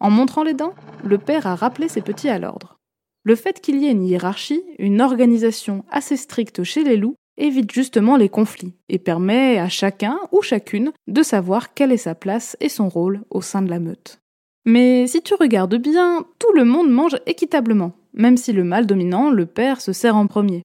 En 0.00 0.10
montrant 0.10 0.42
les 0.42 0.52
dents, 0.52 0.74
le 1.04 1.18
père 1.18 1.46
a 1.46 1.54
rappelé 1.54 1.86
ses 1.86 2.02
petits 2.02 2.28
à 2.28 2.40
l'ordre. 2.40 2.76
Le 3.22 3.36
fait 3.36 3.60
qu'il 3.60 3.78
y 3.78 3.86
ait 3.86 3.92
une 3.92 4.04
hiérarchie, 4.04 4.64
une 4.80 5.02
organisation 5.02 5.84
assez 5.92 6.16
stricte 6.16 6.64
chez 6.64 6.82
les 6.82 6.96
loups, 6.96 7.14
évite 7.36 7.70
justement 7.70 8.16
les 8.16 8.28
conflits 8.28 8.74
et 8.88 8.98
permet 8.98 9.58
à 9.58 9.68
chacun 9.68 10.18
ou 10.32 10.42
chacune 10.42 10.90
de 11.06 11.22
savoir 11.22 11.72
quelle 11.72 11.92
est 11.92 11.98
sa 11.98 12.16
place 12.16 12.56
et 12.58 12.68
son 12.68 12.88
rôle 12.88 13.22
au 13.30 13.42
sein 13.42 13.62
de 13.62 13.70
la 13.70 13.78
meute. 13.78 14.18
Mais 14.66 15.06
si 15.06 15.22
tu 15.22 15.34
regardes 15.34 15.76
bien, 15.76 16.26
tout 16.40 16.52
le 16.52 16.64
monde 16.64 16.90
mange 16.90 17.16
équitablement, 17.26 17.92
même 18.14 18.36
si 18.36 18.52
le 18.52 18.64
mâle 18.64 18.86
dominant, 18.86 19.30
le 19.30 19.46
père, 19.46 19.80
se 19.80 19.92
sert 19.92 20.16
en 20.16 20.26
premier. 20.26 20.62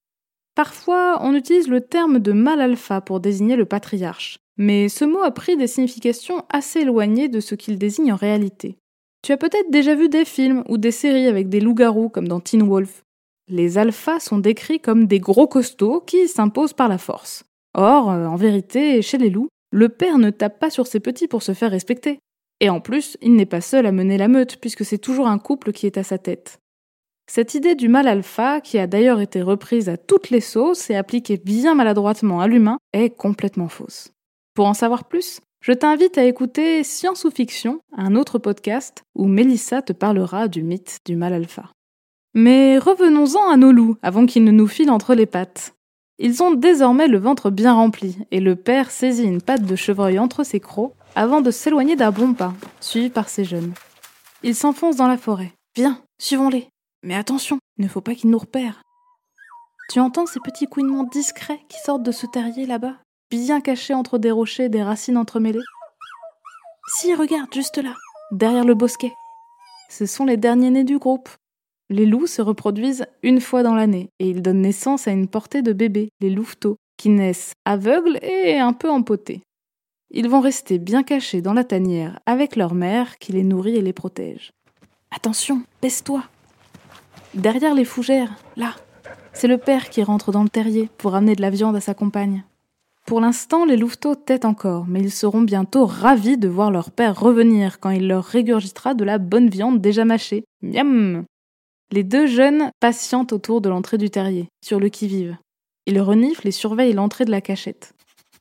Parfois, 0.56 1.20
on 1.22 1.34
utilise 1.34 1.68
le 1.68 1.80
terme 1.80 2.18
de 2.18 2.32
mâle 2.32 2.60
alpha 2.60 3.00
pour 3.00 3.20
désigner 3.20 3.54
le 3.54 3.64
patriarche, 3.64 4.38
mais 4.58 4.88
ce 4.88 5.04
mot 5.04 5.22
a 5.22 5.30
pris 5.30 5.56
des 5.56 5.68
significations 5.68 6.44
assez 6.50 6.80
éloignées 6.80 7.28
de 7.28 7.38
ce 7.40 7.54
qu'il 7.54 7.78
désigne 7.78 8.12
en 8.12 8.16
réalité. 8.16 8.76
Tu 9.22 9.30
as 9.30 9.36
peut-être 9.36 9.70
déjà 9.70 9.94
vu 9.94 10.08
des 10.08 10.24
films 10.24 10.64
ou 10.68 10.78
des 10.78 10.90
séries 10.90 11.28
avec 11.28 11.48
des 11.48 11.60
loups-garous 11.60 12.08
comme 12.08 12.26
dans 12.26 12.40
Teen 12.40 12.64
Wolf. 12.64 13.04
Les 13.48 13.78
alphas 13.78 14.18
sont 14.18 14.38
décrits 14.38 14.80
comme 14.80 15.06
des 15.06 15.20
gros 15.20 15.46
costauds 15.46 16.00
qui 16.00 16.26
s'imposent 16.26 16.72
par 16.72 16.88
la 16.88 16.98
force. 16.98 17.44
Or, 17.74 18.10
euh, 18.10 18.26
en 18.26 18.36
vérité, 18.36 19.00
chez 19.00 19.18
les 19.18 19.30
loups, 19.30 19.48
le 19.70 19.88
père 19.88 20.18
ne 20.18 20.30
tape 20.30 20.58
pas 20.58 20.70
sur 20.70 20.88
ses 20.88 21.00
petits 21.00 21.28
pour 21.28 21.42
se 21.42 21.54
faire 21.54 21.70
respecter. 21.70 22.18
Et 22.62 22.70
en 22.70 22.80
plus, 22.80 23.18
il 23.20 23.34
n'est 23.34 23.44
pas 23.44 23.60
seul 23.60 23.86
à 23.86 23.92
mener 23.92 24.16
la 24.16 24.28
meute, 24.28 24.56
puisque 24.56 24.84
c'est 24.84 24.98
toujours 24.98 25.26
un 25.26 25.38
couple 25.38 25.72
qui 25.72 25.84
est 25.84 25.98
à 25.98 26.04
sa 26.04 26.16
tête. 26.16 26.60
Cette 27.28 27.54
idée 27.54 27.74
du 27.74 27.88
mal 27.88 28.06
alpha, 28.06 28.60
qui 28.60 28.78
a 28.78 28.86
d'ailleurs 28.86 29.20
été 29.20 29.42
reprise 29.42 29.88
à 29.88 29.96
toutes 29.96 30.30
les 30.30 30.40
sauces 30.40 30.88
et 30.88 30.94
appliquée 30.94 31.38
bien 31.38 31.74
maladroitement 31.74 32.40
à 32.40 32.46
l'humain, 32.46 32.78
est 32.92 33.10
complètement 33.10 33.68
fausse. 33.68 34.12
Pour 34.54 34.66
en 34.66 34.74
savoir 34.74 35.08
plus, 35.08 35.40
je 35.60 35.72
t'invite 35.72 36.18
à 36.18 36.24
écouter 36.24 36.84
Science 36.84 37.24
ou 37.24 37.32
Fiction, 37.32 37.80
un 37.96 38.14
autre 38.14 38.38
podcast 38.38 39.02
où 39.16 39.26
Mélissa 39.26 39.82
te 39.82 39.92
parlera 39.92 40.46
du 40.46 40.62
mythe 40.62 40.98
du 41.04 41.16
mal 41.16 41.32
alpha. 41.32 41.72
Mais 42.34 42.78
revenons-en 42.78 43.50
à 43.50 43.56
nos 43.56 43.72
loups 43.72 43.96
avant 44.02 44.24
qu'ils 44.24 44.44
ne 44.44 44.52
nous 44.52 44.68
filent 44.68 44.90
entre 44.90 45.14
les 45.14 45.26
pattes. 45.26 45.74
Ils 46.20 46.44
ont 46.44 46.54
désormais 46.54 47.08
le 47.08 47.18
ventre 47.18 47.50
bien 47.50 47.74
rempli, 47.74 48.18
et 48.30 48.38
le 48.38 48.54
père 48.54 48.92
saisit 48.92 49.24
une 49.24 49.42
patte 49.42 49.64
de 49.64 49.74
chevreuil 49.74 50.20
entre 50.20 50.44
ses 50.44 50.60
crocs 50.60 50.94
avant 51.14 51.40
de 51.40 51.50
s'éloigner 51.50 51.96
d'un 51.96 52.10
bon 52.10 52.34
pas, 52.34 52.54
suivi 52.80 53.10
par 53.10 53.28
ses 53.28 53.44
jeunes. 53.44 53.74
Ils 54.42 54.54
s'enfoncent 54.54 54.96
dans 54.96 55.08
la 55.08 55.18
forêt. 55.18 55.52
Viens, 55.76 56.00
suivons-les. 56.18 56.68
Mais 57.02 57.14
attention, 57.14 57.58
ne 57.78 57.88
faut 57.88 58.00
pas 58.00 58.14
qu'ils 58.14 58.30
nous 58.30 58.38
repèrent. 58.38 58.82
Tu 59.88 60.00
entends 60.00 60.26
ces 60.26 60.40
petits 60.40 60.66
couinements 60.66 61.04
discrets 61.04 61.60
qui 61.68 61.78
sortent 61.80 62.02
de 62.02 62.12
ce 62.12 62.26
terrier 62.26 62.66
là-bas, 62.66 62.96
bien 63.30 63.60
cachés 63.60 63.94
entre 63.94 64.18
des 64.18 64.30
rochers 64.30 64.64
et 64.64 64.68
des 64.68 64.82
racines 64.82 65.16
entremêlées? 65.16 65.60
Si, 66.94 67.14
regarde, 67.14 67.52
juste 67.52 67.78
là, 67.78 67.94
derrière 68.30 68.64
le 68.64 68.74
bosquet. 68.74 69.12
Ce 69.90 70.06
sont 70.06 70.24
les 70.24 70.36
derniers 70.36 70.70
nés 70.70 70.84
du 70.84 70.98
groupe. 70.98 71.28
Les 71.90 72.06
loups 72.06 72.26
se 72.26 72.40
reproduisent 72.40 73.06
une 73.22 73.40
fois 73.40 73.62
dans 73.62 73.74
l'année 73.74 74.08
et 74.18 74.30
ils 74.30 74.40
donnent 74.40 74.62
naissance 74.62 75.06
à 75.06 75.10
une 75.10 75.28
portée 75.28 75.60
de 75.60 75.72
bébés, 75.72 76.08
les 76.20 76.30
louveteaux, 76.30 76.76
qui 76.96 77.10
naissent 77.10 77.52
aveugles 77.64 78.18
et 78.22 78.58
un 78.58 78.72
peu 78.72 78.88
empotés. 78.88 79.42
Ils 80.14 80.28
vont 80.28 80.40
rester 80.40 80.78
bien 80.78 81.02
cachés 81.02 81.40
dans 81.40 81.54
la 81.54 81.64
tanière 81.64 82.20
avec 82.26 82.54
leur 82.56 82.74
mère 82.74 83.18
qui 83.18 83.32
les 83.32 83.42
nourrit 83.42 83.76
et 83.76 83.82
les 83.82 83.94
protège. 83.94 84.52
Attention, 85.10 85.62
baisse-toi, 85.80 86.22
Derrière 87.34 87.74
les 87.74 87.86
fougères, 87.86 88.34
là, 88.56 88.74
c'est 89.32 89.48
le 89.48 89.56
père 89.56 89.88
qui 89.88 90.02
rentre 90.02 90.32
dans 90.32 90.42
le 90.42 90.50
terrier 90.50 90.90
pour 90.98 91.14
amener 91.14 91.34
de 91.34 91.40
la 91.40 91.48
viande 91.48 91.76
à 91.76 91.80
sa 91.80 91.94
compagne. 91.94 92.44
Pour 93.06 93.22
l'instant, 93.22 93.64
les 93.64 93.78
louveteaux 93.78 94.14
têtent 94.14 94.44
encore, 94.44 94.84
mais 94.86 95.00
ils 95.00 95.10
seront 95.10 95.40
bientôt 95.40 95.86
ravis 95.86 96.36
de 96.36 96.48
voir 96.48 96.70
leur 96.70 96.90
père 96.90 97.18
revenir 97.18 97.80
quand 97.80 97.88
il 97.88 98.06
leur 98.06 98.24
régurgitera 98.24 98.92
de 98.92 99.04
la 99.04 99.16
bonne 99.16 99.48
viande 99.48 99.80
déjà 99.80 100.04
mâchée. 100.04 100.44
Miam 100.60 101.24
Les 101.90 102.04
deux 102.04 102.26
jeunes 102.26 102.70
patientent 102.80 103.32
autour 103.32 103.62
de 103.62 103.70
l'entrée 103.70 103.98
du 103.98 104.10
terrier, 104.10 104.48
sur 104.62 104.78
le 104.78 104.90
qui-vive. 104.90 105.38
Ils 105.86 106.00
reniflent 106.00 106.48
et 106.48 106.52
surveillent 106.52 106.92
l'entrée 106.92 107.24
de 107.24 107.30
la 107.30 107.40
cachette. 107.40 107.94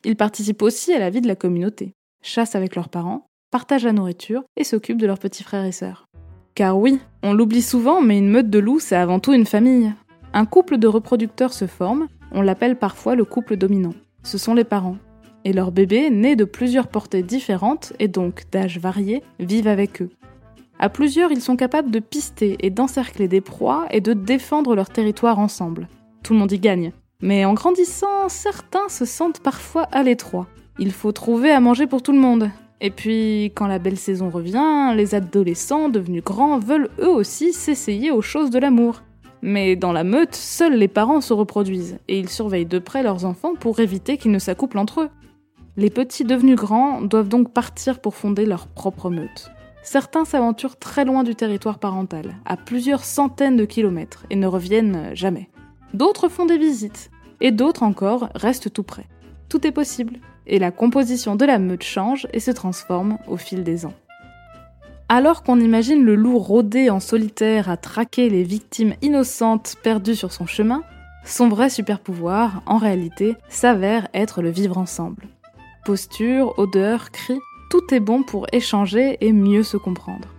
Ils 0.04 0.16
participent 0.16 0.62
aussi 0.62 0.94
à 0.94 1.00
la 1.00 1.10
vie 1.10 1.22
de 1.22 1.28
la 1.28 1.36
communauté, 1.36 1.94
chassent 2.24 2.56
avec 2.56 2.76
leurs 2.76 2.90
parents, 2.90 3.26
partagent 3.52 3.86
la 3.86 3.94
nourriture 3.94 4.44
et 4.58 4.64
s'occupent 4.64 5.00
de 5.00 5.08
leurs 5.08 5.20
petits 5.20 5.44
frères 5.44 5.66
et 5.66 5.72
sœurs. 5.72 6.08
Car 6.56 6.78
oui, 6.78 7.00
on 7.24 7.34
l'oublie 7.34 7.62
souvent, 7.62 8.02
mais 8.02 8.18
une 8.18 8.30
meute 8.30 8.50
de 8.50 8.60
loups, 8.60 8.80
c'est 8.80 8.96
avant 8.96 9.20
tout 9.20 9.34
une 9.34 9.46
famille. 9.46 9.94
Un 10.34 10.46
couple 10.46 10.78
de 10.78 10.88
reproducteurs 10.88 11.54
se 11.54 11.68
forme, 11.68 12.08
on 12.32 12.42
l'appelle 12.42 12.78
parfois 12.78 13.16
le 13.16 13.26
couple 13.26 13.58
dominant. 13.58 13.94
Ce 14.24 14.38
sont 14.38 14.54
les 14.54 14.64
parents. 14.64 14.98
Et 15.44 15.54
leurs 15.54 15.72
bébés, 15.72 16.10
nés 16.10 16.36
de 16.36 16.46
plusieurs 16.46 16.88
portées 16.88 17.24
différentes 17.24 17.94
et 18.00 18.08
donc 18.08 18.44
d'âges 18.52 18.80
variés, 18.80 19.24
vivent 19.40 19.68
avec 19.68 20.02
eux. 20.02 20.10
À 20.80 20.90
plusieurs, 20.90 21.32
ils 21.32 21.42
sont 21.42 21.56
capables 21.56 21.92
de 21.92 22.00
pister 22.00 22.58
et 22.60 22.70
d'encercler 22.70 23.28
des 23.28 23.42
proies 23.42 23.86
et 23.92 24.02
de 24.02 24.14
défendre 24.14 24.76
leur 24.76 24.90
territoire 24.90 25.40
ensemble. 25.40 25.88
Tout 26.24 26.34
le 26.34 26.40
monde 26.40 26.52
y 26.52 26.60
gagne. 26.60 26.92
Mais 27.22 27.46
en 27.46 27.54
grandissant, 27.54 28.30
certains 28.30 28.90
se 28.90 29.06
sentent 29.06 29.40
parfois 29.40 29.84
à 29.92 30.04
l'étroit. 30.04 30.48
Il 30.80 30.92
faut 30.92 31.12
trouver 31.12 31.52
à 31.52 31.60
manger 31.60 31.86
pour 31.88 32.02
tout 32.02 32.14
le 32.14 32.20
monde, 32.20 32.50
et 32.84 32.90
puis, 32.90 33.52
quand 33.56 33.68
la 33.68 33.78
belle 33.78 33.98
saison 33.98 34.32
revient, 34.32 34.94
les 34.96 35.14
adolescents 35.14 35.88
devenus 35.88 36.24
grands 36.24 36.58
veulent 36.58 36.90
eux 37.00 37.10
aussi 37.10 37.54
s'essayer 37.54 38.10
aux 38.10 38.24
choses 38.24 38.50
de 38.50 38.58
l'amour. 38.58 39.04
Mais 39.44 39.76
dans 39.76 39.92
la 39.92 40.04
meute, 40.04 40.34
seuls 40.34 40.76
les 40.76 40.88
parents 40.88 41.22
se 41.22 41.32
reproduisent, 41.32 42.00
et 42.08 42.18
ils 42.18 42.30
surveillent 42.30 42.66
de 42.66 42.80
près 42.80 43.04
leurs 43.04 43.24
enfants 43.26 43.54
pour 43.54 43.80
éviter 43.80 44.18
qu'ils 44.18 44.32
ne 44.32 44.40
s'accouplent 44.40 44.80
entre 44.80 45.02
eux. 45.02 45.10
Les 45.78 45.92
petits 45.92 46.24
devenus 46.24 46.56
grands 46.56 47.04
doivent 47.04 47.30
donc 47.30 47.54
partir 47.54 48.00
pour 48.00 48.16
fonder 48.16 48.48
leur 48.48 48.66
propre 48.66 49.12
meute. 49.12 49.52
Certains 49.84 50.26
s'aventurent 50.26 50.78
très 50.78 51.06
loin 51.06 51.24
du 51.24 51.36
territoire 51.36 51.78
parental, 51.78 52.36
à 52.46 52.58
plusieurs 52.58 53.04
centaines 53.04 53.58
de 53.58 53.66
kilomètres, 53.66 54.26
et 54.32 54.36
ne 54.36 54.48
reviennent 54.48 55.12
jamais. 55.14 55.50
D'autres 55.94 56.30
font 56.30 56.48
des 56.48 56.58
visites, 56.58 57.11
et 57.42 57.52
d'autres 57.52 57.84
encore 57.84 58.30
restent 58.36 58.72
tout 58.72 58.84
près. 58.84 59.08
Tout 59.50 59.68
est 59.68 59.72
possible, 59.72 60.20
et 60.48 60.60
la 60.60 60.72
composition 60.72 61.36
de 61.36 61.46
la 61.46 61.60
meute 61.60 61.84
change 61.84 62.28
et 62.34 62.40
se 62.40 62.52
transforme 62.52 63.18
au 63.28 63.38
fil 63.38 63.64
des 63.64 63.86
ans. 63.86 63.94
Alors 65.10 65.44
qu'on 65.44 65.60
imagine 65.60 66.06
le 66.06 66.16
loup 66.16 66.38
rôder 66.38 66.90
en 66.90 67.02
solitaire 67.02 67.70
à 67.70 67.76
traquer 67.76 68.30
les 68.30 68.44
victimes 68.44 68.94
innocentes 69.02 69.76
perdues 69.84 70.16
sur 70.16 70.32
son 70.32 70.46
chemin, 70.46 70.84
son 71.26 71.50
vrai 71.50 71.70
super 71.70 72.00
pouvoir, 72.00 72.64
en 72.66 72.78
réalité, 72.78 73.36
s'avère 73.50 74.08
être 74.14 74.42
le 74.42 74.50
vivre 74.50 74.78
ensemble. 74.78 75.28
Posture, 75.86 76.58
odeur, 76.58 77.12
cris, 77.12 77.40
tout 77.70 77.94
est 77.94 78.00
bon 78.00 78.24
pour 78.24 78.48
échanger 78.54 79.18
et 79.22 79.34
mieux 79.34 79.64
se 79.64 79.78
comprendre. 79.78 80.30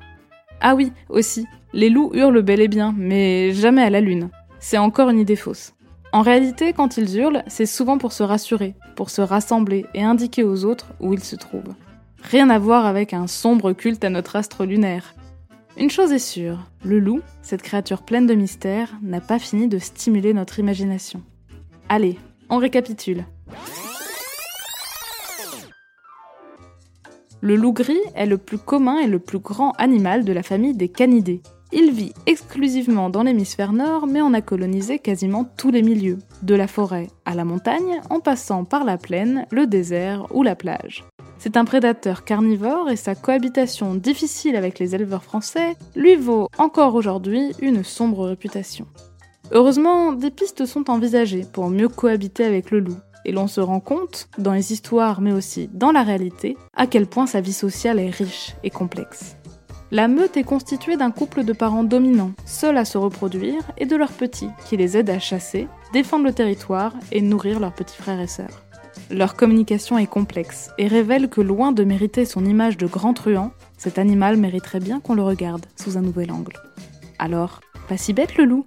Ah 0.61 0.75
oui, 0.75 0.93
aussi, 1.09 1.47
les 1.73 1.91
loups 1.91 2.11
hurlent 2.15 2.43
bel 2.43 2.61
et 2.61 2.69
bien, 2.69 2.95
mais 2.97 3.53
jamais 3.53 3.83
à 3.83 3.91
la 3.91 4.01
lune. 4.01 4.31
C'est 4.59 4.79
encore 4.79 5.11
une 5.11 5.19
idée 5.19 5.37
fausse. 5.37 5.75
En 6.15 6.21
réalité, 6.21 6.75
quand 6.75 6.99
ils 6.99 7.17
hurlent, 7.17 7.43
c'est 7.47 7.65
souvent 7.65 7.97
pour 7.97 8.13
se 8.13 8.23
rassurer, 8.23 8.75
pour 8.97 9.09
se 9.09 9.23
rassembler 9.23 9.87
et 9.95 10.03
indiquer 10.03 10.45
aux 10.45 10.67
autres 10.67 10.93
où 11.01 11.15
ils 11.15 11.25
se 11.25 11.37
trouvent. 11.37 11.75
Rien 12.23 12.51
à 12.51 12.59
voir 12.59 12.85
avec 12.85 13.15
un 13.15 13.27
sombre 13.27 13.73
culte 13.73 14.05
à 14.05 14.11
notre 14.11 14.37
astre 14.37 14.67
lunaire. 14.67 15.15
Une 15.79 15.89
chose 15.89 16.13
est 16.13 16.19
sûre, 16.19 16.59
le 16.85 16.99
loup, 16.99 17.23
cette 17.41 17.63
créature 17.63 18.03
pleine 18.03 18.27
de 18.27 18.35
mystères, 18.35 18.93
n'a 19.01 19.23
pas 19.23 19.39
fini 19.39 19.69
de 19.69 19.79
stimuler 19.79 20.35
notre 20.35 20.59
imagination. 20.59 21.23
Allez, 21.89 22.19
on 22.51 22.59
récapitule. 22.59 23.25
Le 27.41 27.57
loup 27.57 27.73
gris 27.73 27.99
est 28.15 28.27
le 28.27 28.37
plus 28.37 28.59
commun 28.59 28.99
et 28.99 29.07
le 29.07 29.19
plus 29.19 29.39
grand 29.39 29.73
animal 29.73 30.25
de 30.25 30.33
la 30.33 30.43
famille 30.43 30.75
des 30.75 30.91
canidés. 30.91 31.41
Il 31.75 31.91
vit 31.93 32.13
exclusivement 32.27 33.09
dans 33.09 33.23
l'hémisphère 33.23 33.73
nord, 33.73 34.07
mais 34.07 34.21
on 34.21 34.35
a 34.35 34.43
colonisé 34.43 34.99
quasiment 34.99 35.45
tous 35.57 35.71
les 35.71 35.83
milieux, 35.83 36.19
de 36.43 36.55
la 36.55 36.67
forêt 36.67 37.09
à 37.25 37.35
la 37.35 37.47
montagne, 37.47 38.03
en 38.11 38.21
passant 38.21 38.65
par 38.65 38.85
la 38.85 38.99
plaine, 38.99 39.47
le 39.51 39.67
désert 39.67 40.27
ou 40.35 40.43
la 40.43 40.55
plage. 40.55 41.05
C'est 41.39 41.57
un 41.57 41.65
prédateur 41.65 42.25
carnivore 42.25 42.91
et 42.91 42.97
sa 42.97 43.15
cohabitation 43.15 43.95
difficile 43.95 44.55
avec 44.55 44.79
les 44.79 44.95
éleveurs 44.95 45.25
français 45.25 45.77
lui 45.97 46.15
vaut 46.15 46.49
encore 46.59 46.95
aujourd'hui 46.95 47.53
une 47.61 47.83
sombre 47.85 48.27
réputation. 48.27 48.87
Heureusement, 49.51 50.13
des 50.13 50.31
pistes 50.31 50.67
sont 50.67 50.91
envisagées 50.91 51.47
pour 51.53 51.69
mieux 51.69 51.89
cohabiter 51.89 52.45
avec 52.45 52.71
le 52.71 52.81
loup, 52.81 52.99
et 53.25 53.33
l'on 53.33 53.49
se 53.49 53.61
rend 53.61 53.81
compte, 53.81 54.29
dans 54.39 54.53
les 54.53 54.73
histoires 54.73 55.21
mais 55.21 55.33
aussi 55.33 55.69
dans 55.73 55.91
la 55.91 56.03
réalité, 56.03 56.57
à 56.77 56.87
quel 56.87 57.07
point 57.07 57.27
sa 57.27 57.41
vie 57.41 57.53
sociale 57.53 57.99
est 57.99 58.11
riche 58.11 58.55
et 58.63 58.71
complexe. 58.71 59.37
La 59.93 60.09
meute 60.09 60.39
est 60.39 60.43
constituée 60.43 60.97
d'un 60.97 61.11
couple 61.11 61.45
de 61.45 61.53
parents 61.53 61.85
dominants, 61.85 62.33
seuls 62.47 62.79
à 62.79 62.87
se 62.87 62.97
reproduire, 62.97 63.61
et 63.77 63.85
de 63.85 63.95
leurs 63.95 64.13
petits, 64.13 64.49
qui 64.65 64.79
les 64.79 64.97
aident 64.97 65.11
à 65.11 65.19
chasser, 65.19 65.69
défendre 65.93 66.25
le 66.25 66.33
territoire 66.33 66.95
et 67.13 67.21
nourrir 67.21 67.61
leurs 67.61 67.75
petits 67.75 67.99
frères 67.99 68.19
et 68.19 68.27
sœurs. 68.27 68.65
Leur 69.11 69.37
communication 69.37 69.99
est 69.99 70.07
complexe 70.07 70.71
et 70.79 70.87
révèle 70.87 71.29
que 71.29 71.43
loin 71.43 71.73
de 71.73 71.85
mériter 71.85 72.25
son 72.25 72.47
image 72.47 72.79
de 72.79 72.87
grand 72.87 73.13
truand, 73.13 73.53
cet 73.77 73.99
animal 73.99 74.39
mériterait 74.39 74.81
bien 74.81 74.99
qu'on 74.99 75.13
le 75.13 75.23
regarde 75.23 75.67
sous 75.77 75.99
un 75.99 76.03
nouvel 76.03 76.33
angle. 76.33 76.57
Alors, 77.19 77.61
pas 77.87 77.99
si 77.99 78.15
bête 78.15 78.39
le 78.39 78.47
loup 78.47 78.65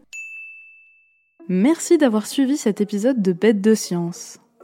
Merci 1.50 1.98
d'avoir 1.98 2.28
suivi 2.28 2.56
cet 2.56 2.82
épisode 2.82 3.24
de 3.24 3.34
Bête 3.34 3.62
de 3.62 3.74
Science. 3.74 4.38